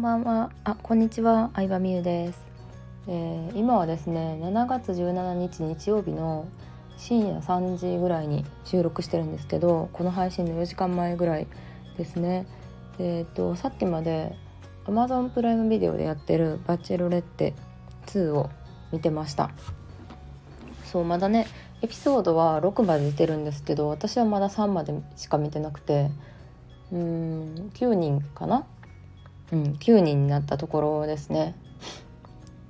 [0.00, 0.50] んばんは。
[0.64, 1.50] あ、こんにちは。
[1.54, 2.40] 相葉美優です、
[3.06, 6.48] えー、今はですね、7月17日日曜日の
[6.96, 11.46] 深夜3時ぐらいに収録してるんですけど、この配信の4時間前ぐらい
[11.98, 12.46] ですね。
[12.98, 14.34] えっ、とさっきまで
[14.86, 17.52] Amazon プライムビデオでやってるバチェロレッテ
[18.06, 18.48] 2を
[18.92, 19.50] 見てました。
[20.86, 21.46] そうまだね
[21.82, 26.10] エピソードは6まで出てるんですけど私はまだ3までしか見てなくて
[26.90, 28.64] うーん9人かな
[29.52, 31.54] うん、9人になったところですね。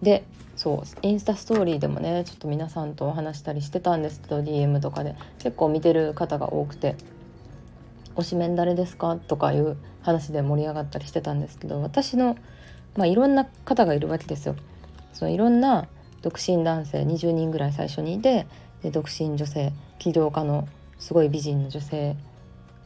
[0.03, 0.25] で
[0.57, 6.97] そうインスタストーリーでもねちょっと皆さんとお話したりしてたんですけど DM とかで結構見てる方が多くて
[8.15, 12.37] 「推しメン誰ですか?」とかいう話で盛り上がったりしてたんですけど私の、
[12.95, 14.55] まあ、いろんな方がいるわけですよ。
[15.15, 15.89] そのいろんな
[16.23, 18.47] 独身男性20人ぐらい最初にいて
[18.83, 20.69] で独身女性起業家の
[20.99, 22.17] すごい美人の女性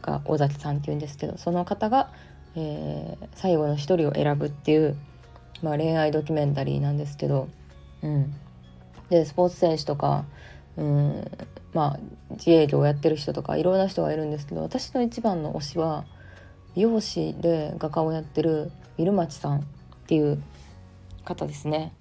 [0.00, 2.10] が尾崎さんっていうんですけどその方が
[2.56, 4.96] えー、最後の一人を選ぶっていう、
[5.62, 7.48] まあ、恋愛ドキュメンタリーなんですけど、
[8.02, 8.34] うん、
[9.10, 10.24] でスポーツ選手とか、
[10.76, 11.30] うん、
[11.72, 11.98] まあ
[12.30, 16.04] 自営業をやってる人とかいろんな人がいるんですけど私の一番の推しは
[16.74, 19.62] 美容師で画家をやってるウィルマチさんっ
[20.06, 20.42] ていう
[21.24, 21.92] 方ですね。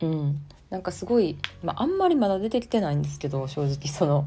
[0.00, 0.40] うん、
[0.70, 4.26] なんかすごい、まあ、あんまりまだ出てきてないんですけど正直その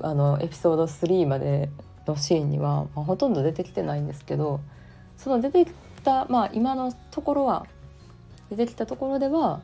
[0.00, 1.70] あのエピソード3まで
[2.06, 4.60] のシーンには、まあ、ほとんど出てきてないんですけど
[5.22, 5.72] その出てき
[6.04, 7.66] たまあ今のところは
[8.50, 9.60] 出てきたところでは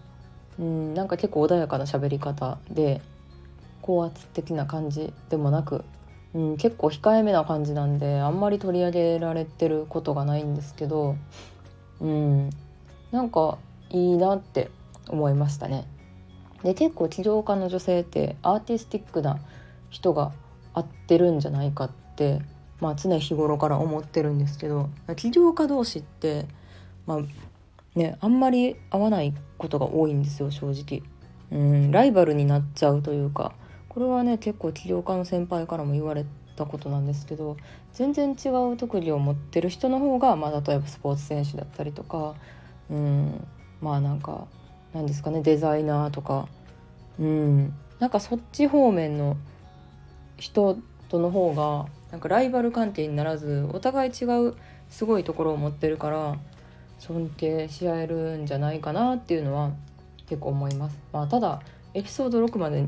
[0.59, 3.01] うんなんか結構穏やかな喋り方で
[3.83, 5.84] 高圧的な感じでもなく、
[6.34, 11.17] うん、結構控えめな感じなんであんまり取り上げられてることがないんですけど、
[12.01, 12.51] うん、
[13.11, 13.59] なんか
[13.91, 14.70] いいなって
[15.09, 15.86] 思いましたね。
[16.62, 19.39] で結構起業家の女性ってアーティスティックな
[19.91, 20.33] 人が
[20.75, 22.42] 合ってるんじゃないかって
[22.81, 26.47] まあ、常日頃から思ってるんですけど起業家同士って、
[27.07, 31.02] まあね、あんまり合わないことが多いんですよ正直。
[31.51, 33.55] うんライバルになっちゃうというか
[33.89, 36.27] これはね結構起業家の先輩からも言われ
[36.57, 37.57] たことなんですけど
[37.95, 42.35] 全然違う特技を持ってる人の方が、まあ、例えばスポーツ選手だったりとか
[42.91, 43.47] うん
[43.81, 44.47] まあなんか
[44.92, 46.48] なんですかねデザイナーとか
[47.19, 49.36] うんなんかそっち方面の
[50.36, 54.55] 人との方がなんかライバル関係にならずお互い違う
[54.89, 56.36] すごいところを持ってるから
[56.98, 59.73] 尊敬し合えるんじゃないかなっていうのは
[60.29, 60.98] 結構思います。
[61.13, 61.61] まあ、ただ
[61.95, 62.86] エピソード6まで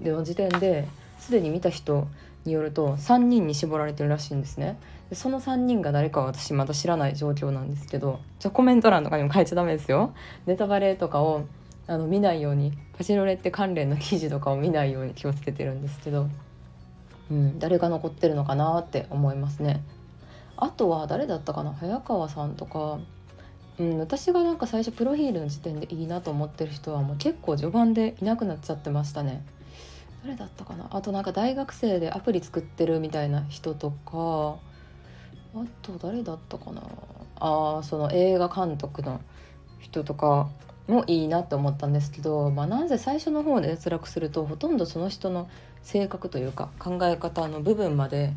[0.00, 0.86] の時点で
[1.18, 2.06] すでに見た人
[2.44, 4.78] によると3人に絞られてるらしいんですね
[5.10, 10.14] でその3人が誰かは私まだ知らない状況なんですけどじゃコメント欄とかにも書いちゃダメですよ
[10.46, 11.44] ネタバレとかを
[11.86, 16.28] あの見ないようにパチロレって関連の記事とかを見ないように気をつけてるんですけど
[17.32, 19.82] うん、誰が残ってるのかなって思いますね。
[20.58, 21.72] あとは誰だったかな？
[21.72, 22.98] 早川さんとか、
[23.78, 29.42] うん、私がなんか最初プロフィールの時点でいいなと思ってる人はもう結構序盤でいなくなっちゃってましたね。
[30.22, 30.88] 誰だったかな？
[30.90, 34.58] あとなんか大学生でアプリ作ってるみたいな人とか。
[35.54, 36.82] あと誰だったかな？
[37.40, 39.22] あその映画監督の
[39.78, 40.50] 人とか。
[40.88, 45.48] もいいなって思ったんですけど、まあ、なぜ最初の方で脱落するとほとんどその人の
[45.82, 48.34] 性格というか考え方の部分まで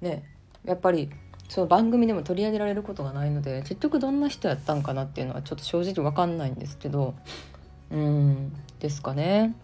[0.00, 0.24] ね
[0.64, 1.10] やっぱり
[1.48, 7.14] その番組でも取り上げられることがないので結局どんな人やったんかなっていうのはちょっと正直分かんないんですけど
[7.90, 9.54] うんですかね。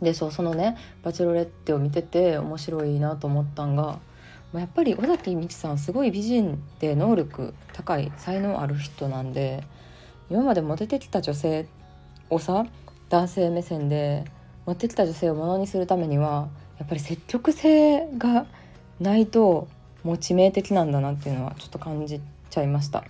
[0.00, 3.98] でそうそのね「バチェロレッテ」を見てて面白いなと思ったんが
[4.52, 9.64] やっぱり尾崎美紀さんすごい美人で能力高い才能ある人なんで
[10.30, 11.66] 今までモテてきた女性
[12.30, 12.66] をさ
[13.08, 14.24] 男性目線で
[14.66, 16.48] 持ってきた女性をものにするためには
[16.78, 18.46] やっぱり積極性が
[19.00, 19.68] ないと
[20.02, 22.20] もう致命的なんだなっていうのはちょっと感じ
[22.50, 23.04] ちゃいました。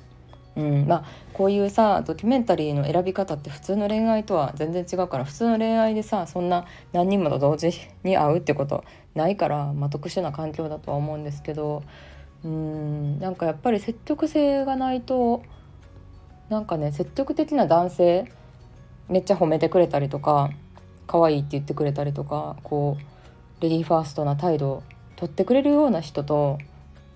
[0.57, 7.73] うんまあ、こういうさドキュメンタリーの選び方って普通の恋愛とは全然違うから普通の恋愛でさそんな何人もと同時
[8.05, 8.83] に会うってこと
[9.15, 11.83] ないから、まあ、特殊な環境だとは思うんですけど
[12.43, 15.43] うんなんかやっぱり積極性がないと
[16.49, 18.33] なんかね積極的な男性
[19.09, 20.51] めっちゃ褒めてくれたりとか
[21.07, 24.83] 可愛いって言ってくれたりとかこうレディーファーストな態度を
[25.17, 26.59] 取ってくれるような人と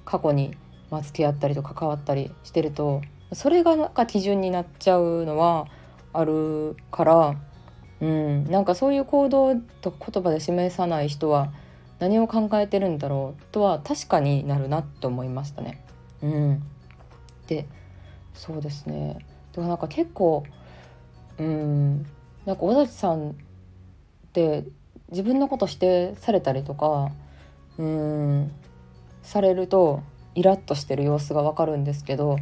[0.04, 0.56] 過去に
[0.90, 5.68] ま付き合ったりと関わったりしてるとそれがなんか基準になっちゃうのは
[6.12, 7.36] あるから
[8.00, 11.52] うんなんかそういう行動と言葉で示さない人は
[11.98, 15.84] 何を考えてるんだろうとは確かになるなって思いましたね。
[16.22, 16.62] うん、
[17.46, 17.66] で
[18.34, 19.18] そうですね。
[19.52, 20.44] でもなんか結構
[21.38, 22.06] うん
[22.46, 23.34] なんか尾崎さんっ
[24.32, 24.64] て
[25.10, 27.10] 自分のこと否定されたりとか
[27.78, 28.52] うん
[29.22, 30.02] されると
[30.34, 32.38] イラッとしてる様子がわかるんですけど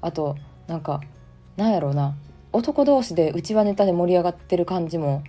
[0.00, 1.00] あとなんか
[1.56, 2.16] なんやろうな。
[2.52, 5.22] 男同士でうちわネタで盛り上がってる感じも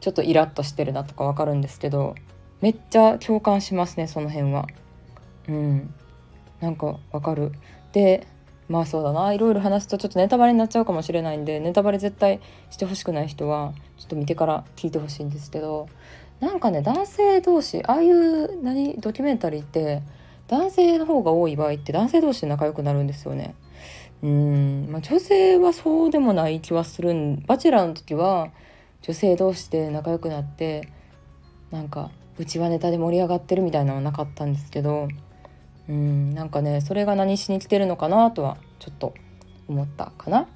[0.00, 2.14] ちょっとイラッとしてるなとかわかるんですけど
[2.60, 4.66] めっちゃ共感しますねその辺は。
[5.48, 5.94] うん
[6.60, 7.52] なんかわかる。
[7.92, 8.26] で
[8.68, 15.88] まあそうだないろいろ話すとちょっとネタバレになっちゃうかもしれないんでネタバレ絶対してほしくない人はちょっと見てから聞いてほしいんですけど
[16.40, 20.02] なんかね男性同士ああいう何ドキュメンタリーって
[20.48, 23.54] 男性の方が多い場合って男性同士で仲良くなるんですよね。
[24.22, 28.48] うん、まあ、女性はそうでもない気はするんバチェラーの時は
[29.02, 30.88] 女性同士で仲良くなって
[31.70, 35.08] なんかうちはネタで盛り上がってるみたいなのはなかったんですけど
[35.88, 39.14] うんなんかねそれが何しに来てるのかなとはちょっと
[39.68, 40.46] 思ったかな。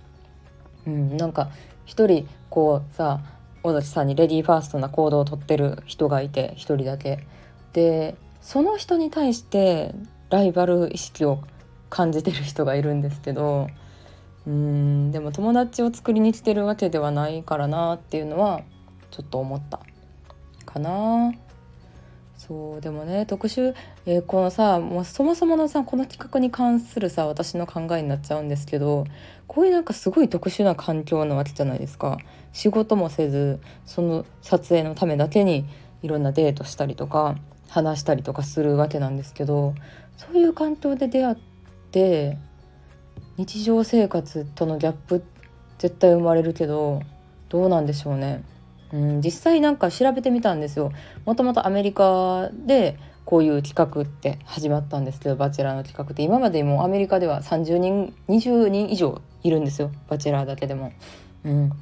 [0.87, 1.51] うん、なんか
[1.85, 3.21] 一人こうさ
[3.63, 7.27] 尾崎さんにレディーファーストな行動をとってる人がいて一人だけ。
[7.73, 9.95] でその人に対して
[10.29, 11.43] ライバル意識を
[11.89, 13.69] 感じてる人がいるんですけど
[14.47, 18.63] うんでも友達を作りに来てるわけではないからなっていうのは
[19.11, 19.81] ちょっと思った
[20.67, 21.33] かな。
[22.47, 23.73] そうでもね特集、
[24.05, 29.07] えー、このさもうそもそものさこの企画に関するさ私の考えになっちゃうんですけど
[29.47, 32.19] こういうなんかすごい特殊な環境なわけじゃないですか
[32.53, 35.67] 仕事もせずその撮影のためだけに
[36.03, 37.37] いろんなデートしたりとか
[37.69, 39.77] 話したりとかするわけなんですけど
[40.17, 41.37] そういう環境で出会っ
[41.93, 42.39] て
[43.37, 45.23] 日常生活とのギャップ
[45.79, 47.03] 絶対生まれるけど
[47.49, 48.43] どうなんでしょうね。
[48.93, 50.93] うん、実際なんか調べてみたんですよ。
[51.25, 56.23] もともとアメリカでこういう企画って始まったんですけどバチェラーの企画って。
[56.23, 59.91] 今までもアメリカでは30人20人以上いるんですよ。
[60.09, 60.93] バチェラーだけでも。
[61.45, 61.73] うん、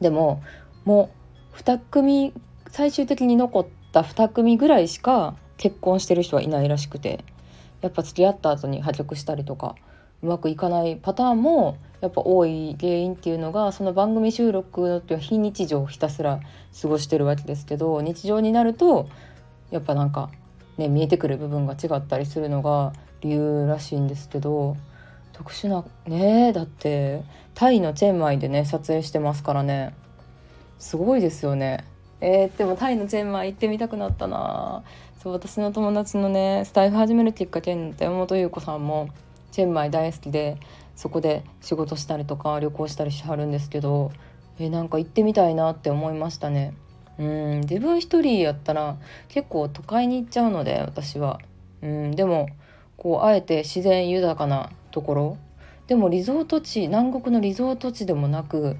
[0.00, 0.42] でも
[0.84, 1.10] も
[1.54, 2.32] う2組
[2.68, 7.24] 最終的に残った2組ぐらいしか結婚してる人はいないらしくて。
[7.84, 9.76] やっぱ付き合った後に破局したりとか。
[10.22, 16.40] うまくいかないパターンもやっぱ多い原因っていうのがその番組収録の時は非日常をひたすら
[16.80, 19.08] 過ごしてるわけですけど日常になると
[19.70, 20.30] やっぱなんか
[20.76, 24.76] ね見えてくる部分が違ったりするのが理由らしいんですけど
[25.32, 27.22] 特殊なねだって
[27.54, 29.94] タイのチェンマイでね撮影してますからね。
[30.78, 31.84] すごいですよね。
[32.20, 34.82] えー、でもタイのチェンマイ行ってみたくなったな。
[35.22, 39.08] そう私の友達のねスタイフ始めるきっかけになった山本優子さんも
[39.54, 40.58] チェンマイ大好きで
[40.96, 44.10] そこで仕事したりとか旅行したりしはるんですけど
[44.58, 46.74] えなんか行ってみたいなって思いましたね。
[47.20, 48.96] うん自分一人やったら
[49.28, 51.38] 結構都会に行っちゃうので私は。
[51.82, 52.48] うんでも
[52.96, 55.36] こうあえて自然豊かなところ。
[55.86, 58.76] でもリゾート地南国のリゾート地でもなく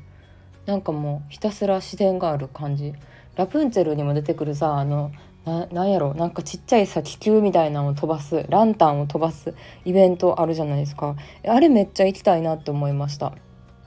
[0.67, 2.94] なんかもうひたすら自然がある感じ。
[3.37, 5.12] ラプンツェルにも出てくるさあの
[5.44, 6.14] ななんやろ？
[6.14, 9.55] なんかちっちゃいさ気球みたいなのを飛ばすランタンを飛ばす
[9.85, 11.17] イベントあるじゃないですか。
[11.46, 13.35] あれめっちゃ行きたいなって思いました。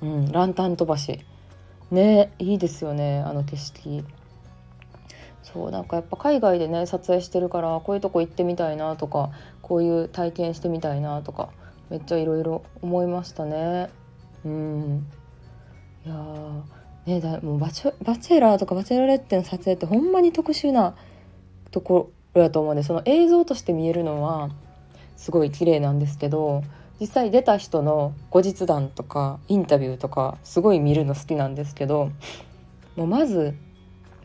[0.01, 1.19] うんランタン飛ばし。
[1.89, 4.03] ねいいですよねあの景色。
[5.41, 9.31] そうなんかやっぱ海外でね撮影してるからこういうとこ行ってみたいなとか
[9.61, 11.49] こういう体験してみたいなとか
[11.89, 13.89] めっちゃいろいろ思いましたね。
[14.45, 15.07] うん。
[16.05, 16.15] いや
[17.05, 20.95] ねだもうバチバチェラーとかバチェラレッテの撮影ってほんまに特殊な
[21.71, 24.49] ところやと思うんでその映像として見えるのは
[25.15, 26.63] すごい綺麗なんですけど
[26.99, 32.11] 実際出た人の後日談とかインタビューとかすごい見るの好きなんですけど
[32.95, 33.55] もうまず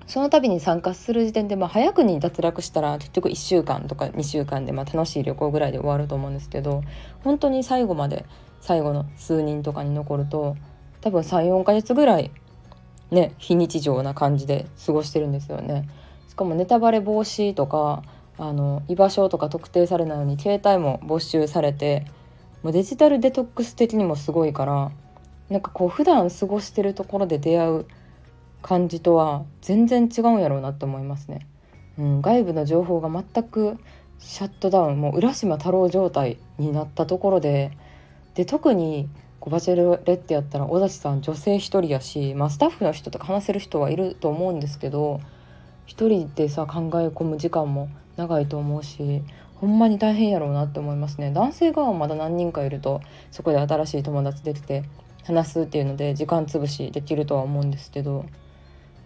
[0.07, 6.83] その度に参加する時点で、まあ、早くに脱落したら結局1週間とか2週間で、まあ、楽しい旅行ぐらいで終わると思うんですけど
[7.23, 8.27] 本当に最後まで
[8.61, 10.57] 最後の数人とかに残ると
[11.01, 12.31] 多分34ヶ月ぐらい
[13.11, 15.89] ね非日常な感じで過ごしてるんですよね。
[16.33, 18.03] しかもネタバレ防止とか
[18.39, 22.07] あの居場所とか特定されないように携帯も没収されて
[22.63, 24.93] もうデジタルデトックス的にもすごいから
[25.51, 27.87] なんかこう普段過ごしてるところで出会う
[28.63, 31.47] 感じとは全然違うんやろうなって思いますね。
[31.99, 33.77] うん、外部の情報が全く
[34.19, 37.73] シャットダウンもう浦島太郎状態になったところで
[38.33, 45.21] で特にこうバチェロレッテやったら小立さん女性1人やし、まあ、スタッフの人とか話せる人はいると思うんですけど
[45.87, 49.23] 一人でさ考え込む時間も長いと思うし
[49.57, 51.31] ほんまに大変やろうなって思いますね。
[51.33, 54.85] 男性側はまだ何人かいるとそこで新しい友達できて
[55.25, 58.25] 話すっていうので時間潰しできるとは思うんですけど。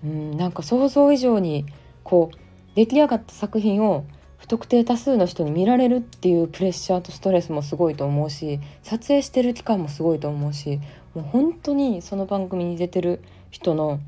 [0.05, 1.67] うんなんか想像以上に
[2.05, 2.37] こう
[2.75, 4.05] 出来上がった作品を
[4.39, 10.81] 不特定多数の人に見られるっていうプレッシャーとストレスもすごいと思うし撮影してる期間もすごいと思うし
[11.15, 14.01] もう本当にその番組に出てる人の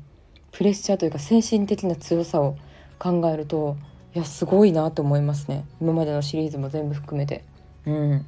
[0.51, 2.57] プレッシャーというか精神的な強さを
[2.97, 3.77] 考えると
[4.15, 7.43] いやすごいなと思いますね今までのシリーズも全部含めて。
[7.85, 8.25] うん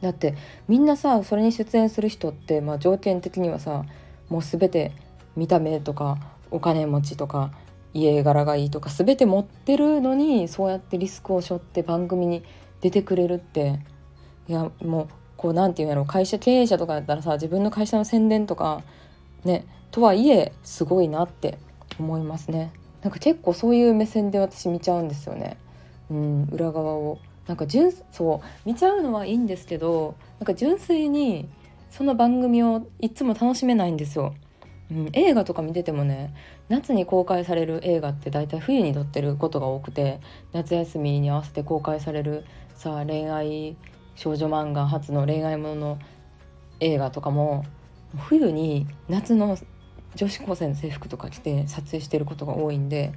[0.00, 0.34] だって
[0.68, 3.86] みんなさそれに出演する人って、まあ、条件的にはさ
[4.28, 4.92] もう全て
[5.34, 6.18] 見た目とか
[6.50, 7.52] お金持ちとか
[7.94, 12.44] 家柄がいいとか全て持ってるのにそうやってリスクを背負って番組に
[12.80, 13.80] 出てくれるって
[14.46, 18.82] いやもうこうなんていうんやろ会社経営者とかだったらさ自分の会社の宣伝とか
[19.44, 21.56] ねとはいえすごいなって
[22.00, 22.72] 思いますね。
[23.02, 25.56] なんか結構そういう目線で私見ちゃうんですよね。
[26.10, 27.20] うん裏側を。
[27.46, 31.48] なんか純そう見ちゃうのはいいんですけどなんか純粋に
[31.90, 34.34] その番組をいつも楽しめないんですよ、
[34.90, 36.34] うん、映画とか見ててもね
[36.70, 40.20] 夏に公開される映画って大体冬に撮ってることが多くて
[40.52, 43.76] 夏休みに合わせて公開されるさあ恋愛
[44.14, 45.98] 少女漫画初の恋愛ものの
[46.80, 47.66] 映画とかも
[48.16, 49.58] 冬に夏の
[50.14, 53.12] 女子高生の制服とか着て撮影してることが多いんで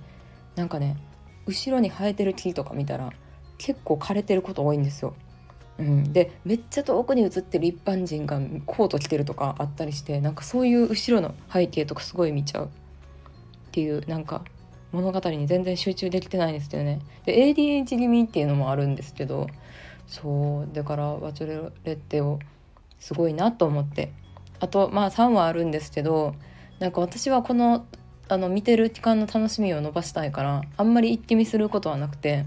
[0.55, 0.97] なんかね
[1.45, 3.11] 後ろに生えてる木とか見たら
[3.57, 5.15] 結構枯れてること多いんですよ。
[5.79, 12.69] うん、でめっちゃ遠くに映ってる一般人がコート着てるとかあったりしてなんかそういう後ろの背景とかすごい見ちゃうっ
[13.71, 14.43] ていうなんか
[14.91, 16.99] 物語に全然集中できてないんですよね。
[17.25, 19.47] で ADH 気味っていうのもあるんですけど
[20.07, 22.39] そうだからバチョレッテを
[22.99, 24.11] すごいなと思って
[24.59, 26.33] あとまあ3話あるんですけど
[26.79, 27.85] なんか私はこの
[28.29, 32.45] あの見てる期間の楽しみを伸ばしたいからあんまり一気見することはなくて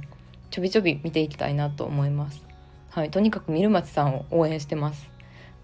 [0.50, 2.42] ちょびちょび見ていきたいなと思います。
[2.90, 5.08] はい、とにかくミルマチさんを応援してます。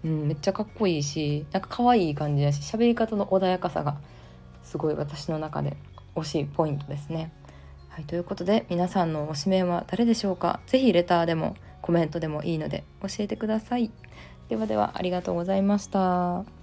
[0.03, 3.97] うん、めっちゃかっこいいしなんか可愛い感じだし喋り方の穏やかさが
[4.63, 5.77] すごい私の中で
[6.15, 7.31] 推しいポイントですね。
[7.89, 10.59] はい、ということで皆さんの推しメンは誰でしょうか？
[10.65, 13.91] 是非レターでもコメントでもいいので教えてください。
[14.49, 16.56] ではではありがとうございました。